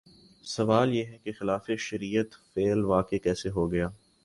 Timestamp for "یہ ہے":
0.95-1.17